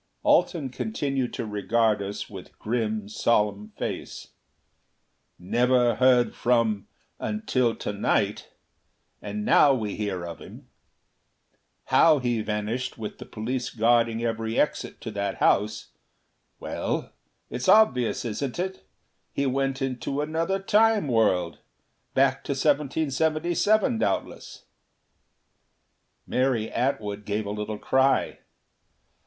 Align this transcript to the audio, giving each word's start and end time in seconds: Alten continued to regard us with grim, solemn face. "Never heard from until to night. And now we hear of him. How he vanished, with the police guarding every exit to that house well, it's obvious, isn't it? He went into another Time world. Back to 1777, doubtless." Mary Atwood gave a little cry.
Alten 0.25 0.69
continued 0.69 1.31
to 1.35 1.45
regard 1.45 2.01
us 2.01 2.27
with 2.27 2.57
grim, 2.57 3.07
solemn 3.07 3.69
face. 3.77 4.29
"Never 5.37 5.93
heard 5.93 6.33
from 6.33 6.87
until 7.19 7.75
to 7.75 7.93
night. 7.93 8.49
And 9.21 9.45
now 9.45 9.75
we 9.75 9.95
hear 9.95 10.25
of 10.25 10.39
him. 10.41 10.69
How 11.89 12.17
he 12.17 12.41
vanished, 12.41 12.97
with 12.97 13.19
the 13.19 13.27
police 13.27 13.69
guarding 13.69 14.23
every 14.23 14.59
exit 14.59 15.01
to 15.01 15.11
that 15.11 15.35
house 15.35 15.89
well, 16.59 17.11
it's 17.51 17.69
obvious, 17.69 18.25
isn't 18.25 18.57
it? 18.57 18.83
He 19.31 19.45
went 19.45 19.83
into 19.83 20.19
another 20.19 20.57
Time 20.57 21.07
world. 21.07 21.59
Back 22.15 22.43
to 22.45 22.53
1777, 22.53 23.99
doubtless." 23.99 24.65
Mary 26.25 26.71
Atwood 26.71 27.23
gave 27.23 27.45
a 27.45 27.51
little 27.51 27.77
cry. 27.77 28.39